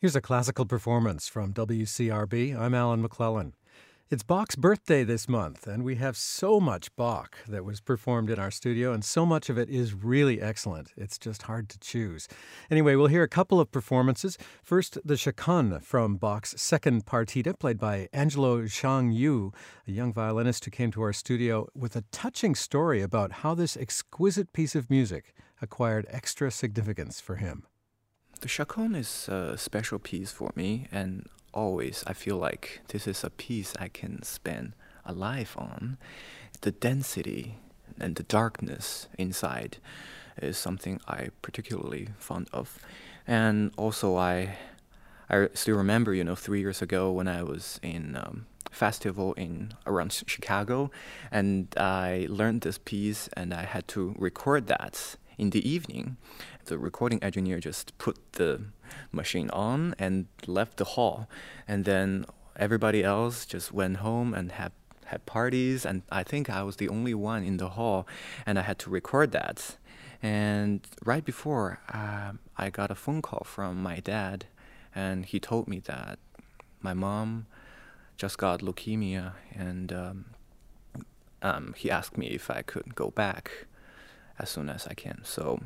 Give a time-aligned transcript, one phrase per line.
[0.00, 2.58] Here's a classical performance from WCRB.
[2.58, 3.52] I'm Alan McLellan.
[4.08, 8.38] It's Bach's birthday this month, and we have so much Bach that was performed in
[8.38, 10.94] our studio, and so much of it is really excellent.
[10.96, 12.28] It's just hard to choose.
[12.70, 14.38] Anyway, we'll hear a couple of performances.
[14.62, 19.52] First, the Chaconne from Bach's second partita, played by Angelo Xiang Yu,
[19.86, 23.76] a young violinist who came to our studio with a touching story about how this
[23.76, 27.66] exquisite piece of music acquired extra significance for him.
[28.40, 33.22] The Chaconne is a special piece for me, and always I feel like this is
[33.22, 34.72] a piece I can spend
[35.04, 35.98] a life on.
[36.62, 37.56] The density
[37.98, 39.76] and the darkness inside
[40.40, 42.78] is something I particularly fond of,
[43.26, 44.56] and also I
[45.28, 49.74] I still remember, you know, three years ago when I was in um, festival in
[49.86, 50.90] around Chicago,
[51.30, 56.16] and I learned this piece, and I had to record that in the evening,
[56.70, 58.62] the recording engineer just put the
[59.12, 61.28] machine on and left the hall.
[61.68, 62.24] And then
[62.56, 64.72] everybody else just went home and had
[65.06, 68.06] had parties and I think I was the only one in the hall
[68.46, 69.76] and I had to record that.
[70.22, 74.46] And right before uh, I got a phone call from my dad
[74.94, 76.20] and he told me that
[76.80, 77.46] my mom
[78.16, 80.24] just got leukemia and um,
[81.42, 83.66] um, he asked me if I could go back
[84.38, 85.20] as soon as I can.
[85.24, 85.60] So,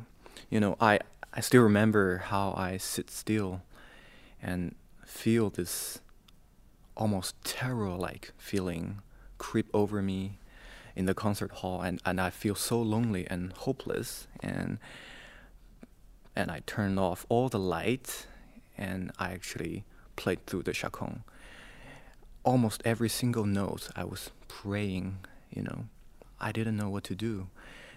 [0.49, 0.99] you know, I
[1.33, 3.61] I still remember how I sit still
[4.41, 5.99] and feel this
[6.95, 9.01] almost terror-like feeling
[9.37, 10.39] creep over me
[10.95, 14.79] in the concert hall and, and I feel so lonely and hopeless and
[16.35, 18.27] and I turned off all the lights
[18.77, 21.23] and I actually played through the chaconne.
[22.43, 25.19] Almost every single note I was praying,
[25.49, 25.85] you know.
[26.39, 27.47] I didn't know what to do.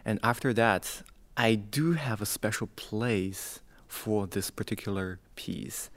[0.05, 1.03] And after that,
[1.41, 5.89] I do have a special place for this particular piece.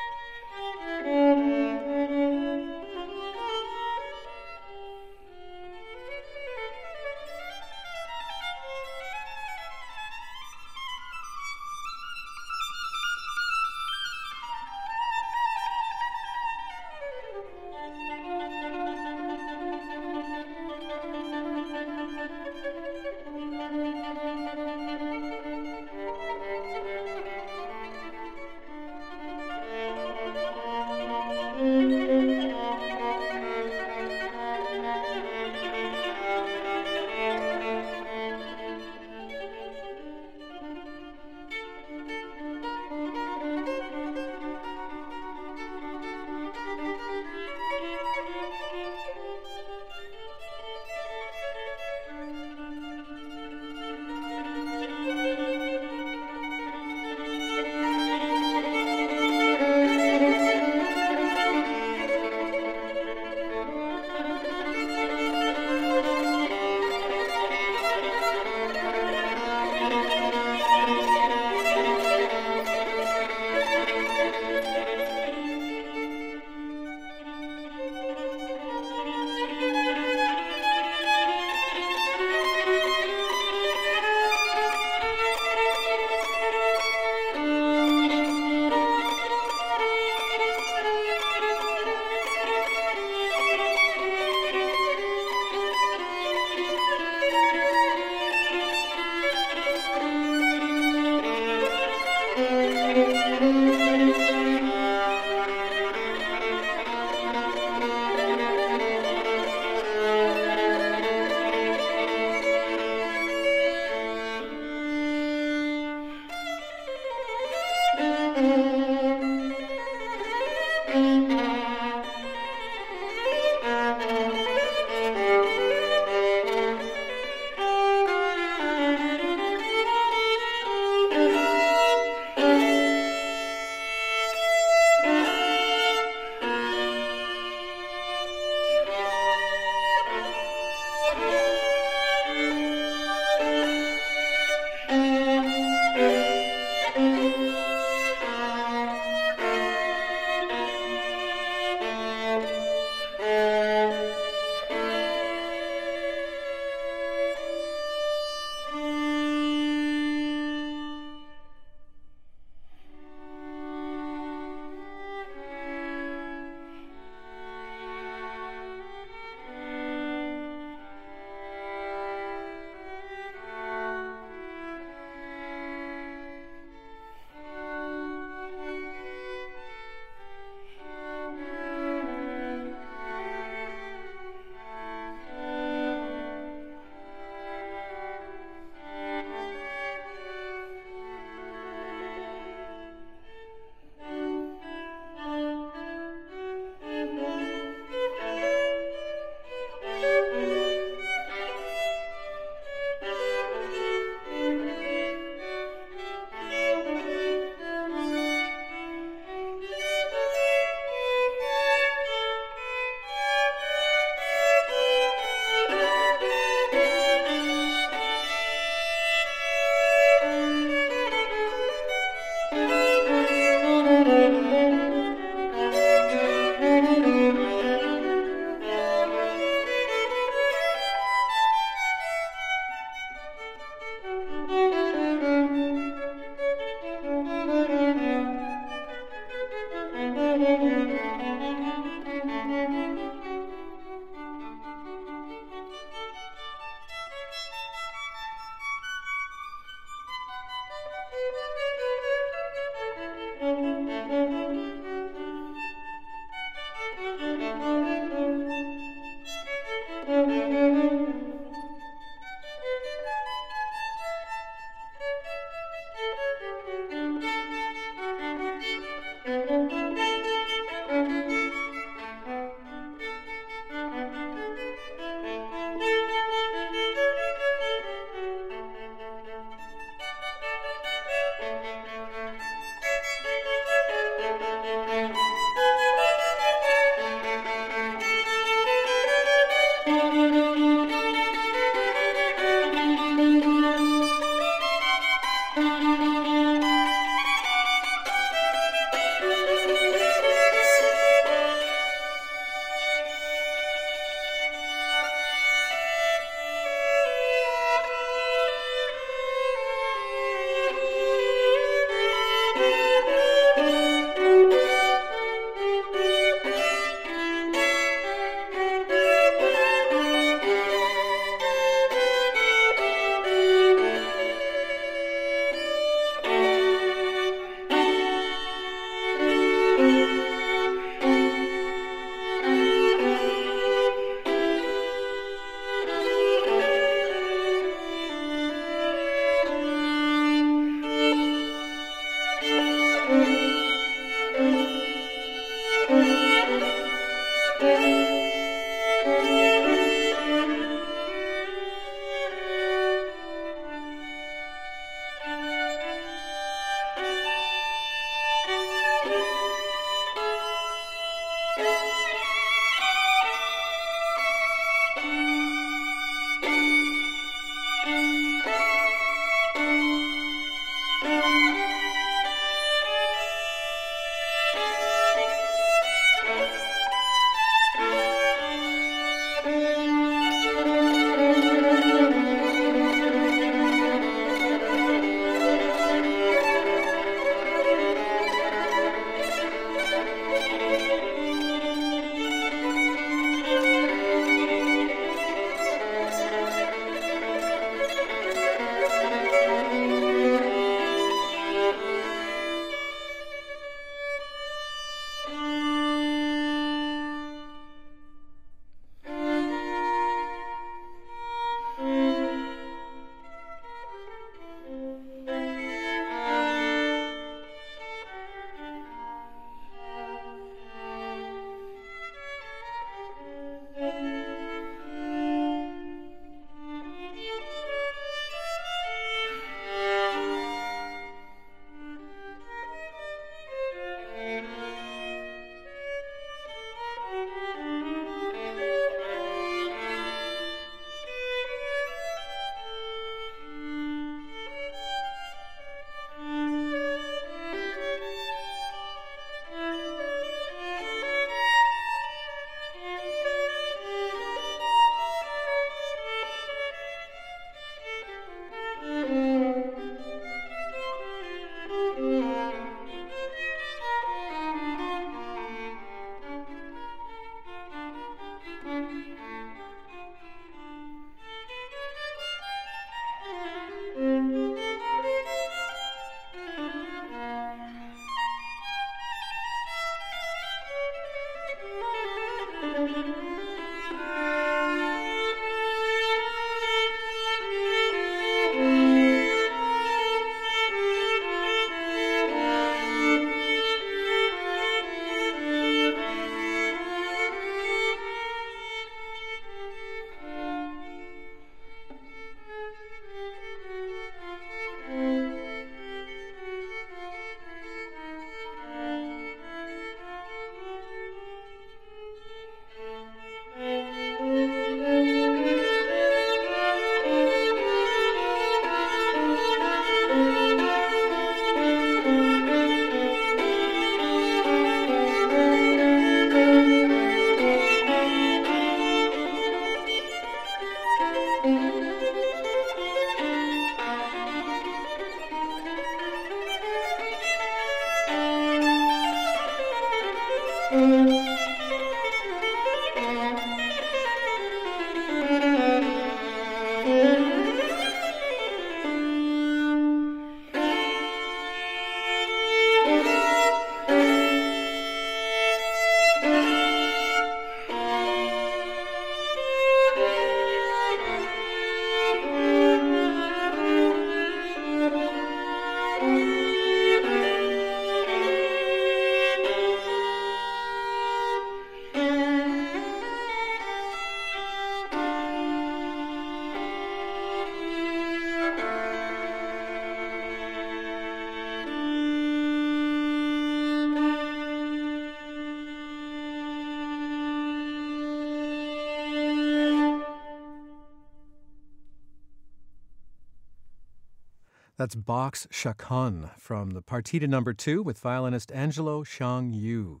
[594.80, 600.00] That's Bach's Chaconne from the Partita Number Two with violinist Angelo Xiang Yu.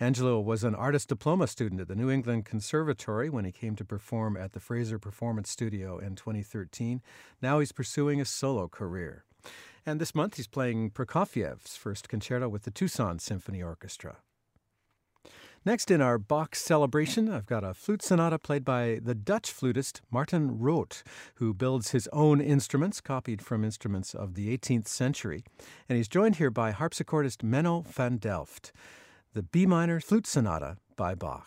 [0.00, 3.84] Angelo was an artist diploma student at the New England Conservatory when he came to
[3.84, 7.02] perform at the Fraser Performance Studio in 2013.
[7.40, 9.26] Now he's pursuing a solo career.
[9.86, 14.16] And this month he's playing Prokofiev's first concerto with the Tucson Symphony Orchestra.
[15.62, 20.00] Next in our Bach celebration, I've got a flute sonata played by the Dutch flutist
[20.10, 21.02] Marten Root,
[21.34, 25.44] who builds his own instruments copied from instruments of the 18th century.
[25.86, 28.72] And he's joined here by harpsichordist Menno van Delft.
[29.34, 31.46] The B minor flute sonata by Bach.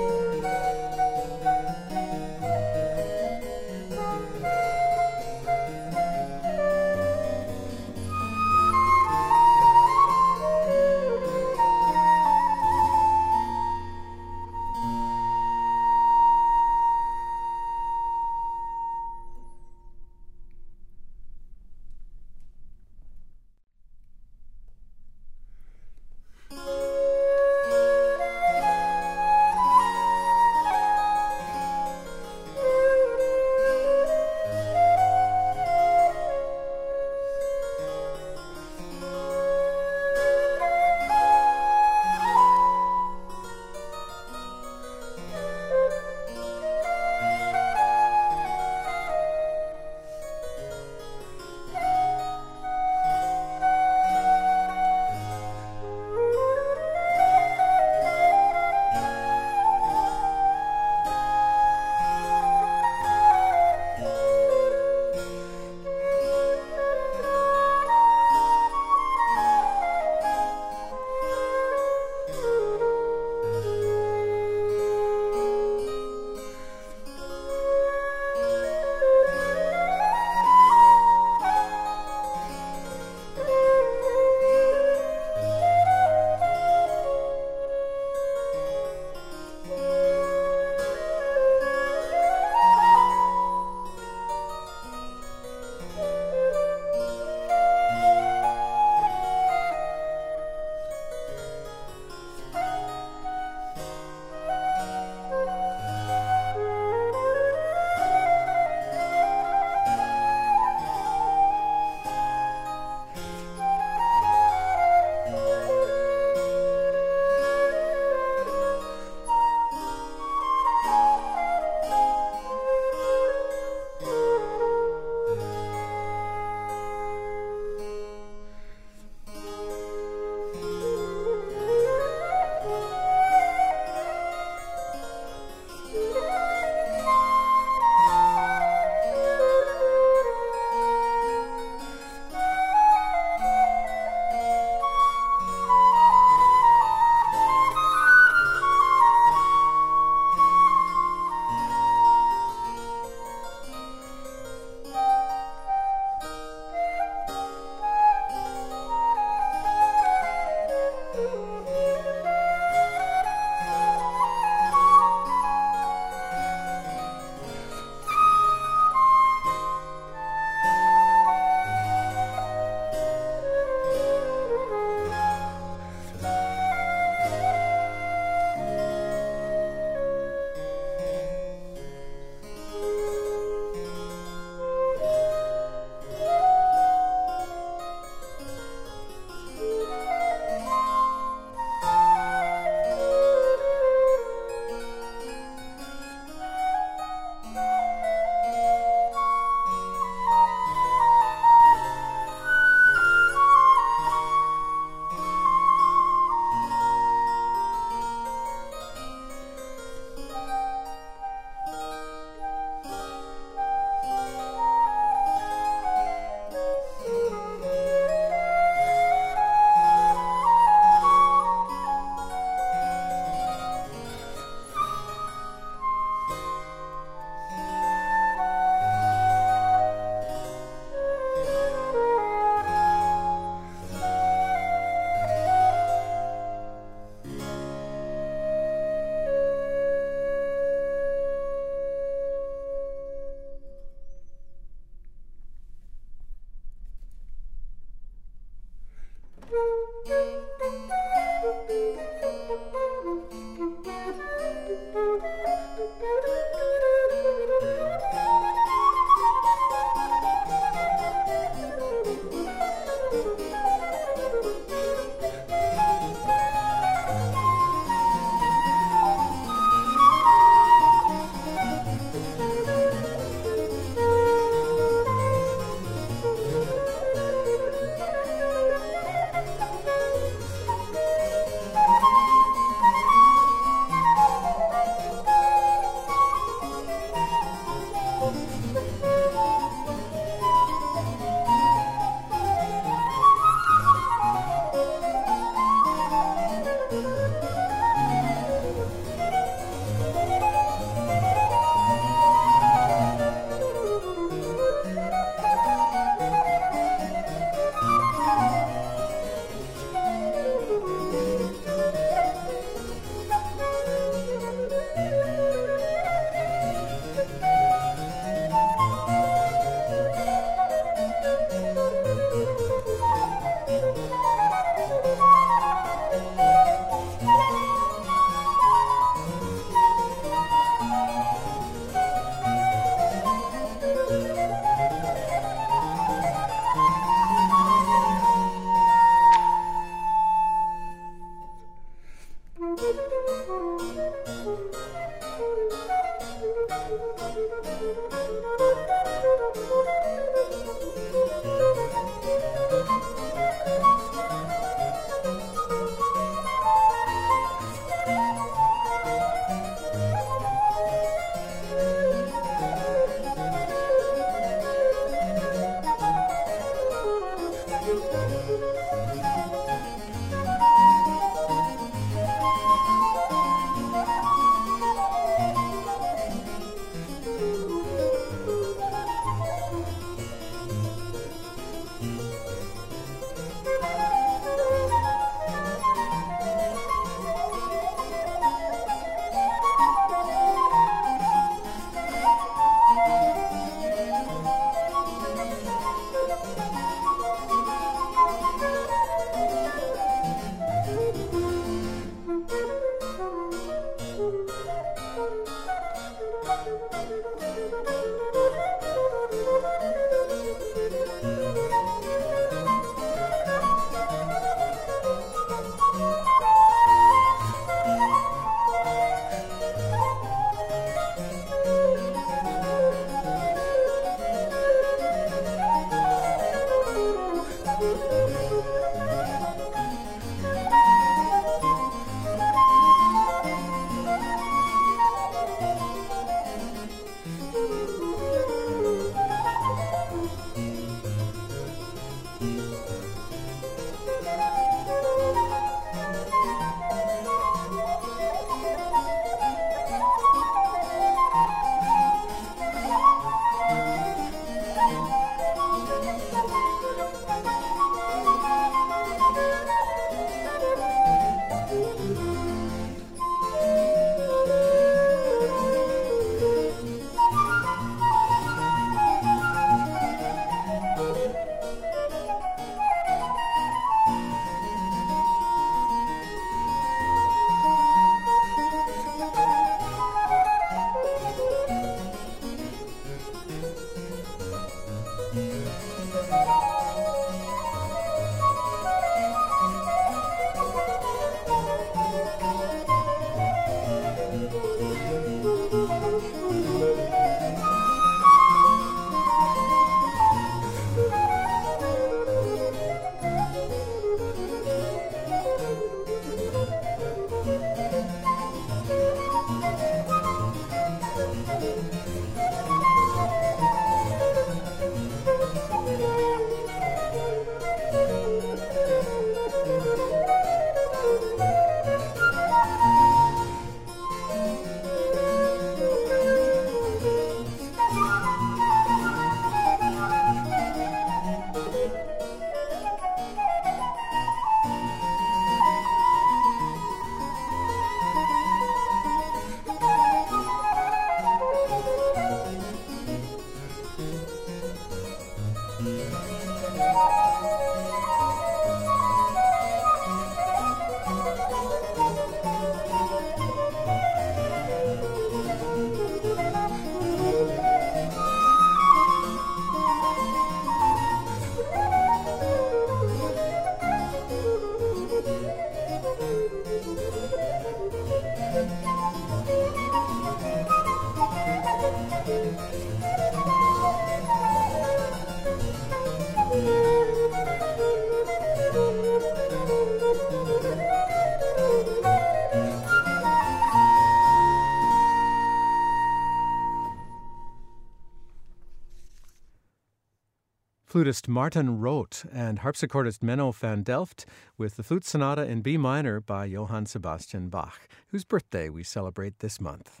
[591.02, 594.24] Flutist Marten Root and harpsichordist Menno van Delft
[594.56, 599.40] with the Flute Sonata in B minor by Johann Sebastian Bach, whose birthday we celebrate
[599.40, 600.00] this month.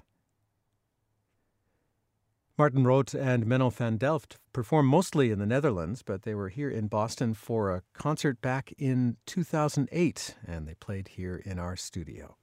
[2.56, 6.70] Marten Root and Menno van Delft perform mostly in the Netherlands, but they were here
[6.70, 12.36] in Boston for a concert back in 2008, and they played here in our studio.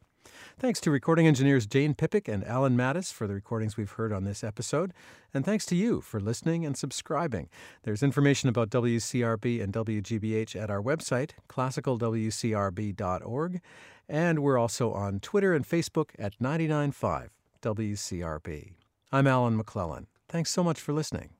[0.57, 4.23] Thanks to recording engineers Jane Pippick and Alan Mattis for the recordings we've heard on
[4.23, 4.93] this episode.
[5.33, 7.49] And thanks to you for listening and subscribing.
[7.83, 13.61] There's information about WCRB and WGBH at our website, classicalwcrb.org.
[14.07, 17.31] And we're also on Twitter and Facebook at 995
[17.61, 18.71] WCRB.
[19.11, 20.05] I'm Alan McLellan.
[20.27, 21.38] Thanks so much for listening.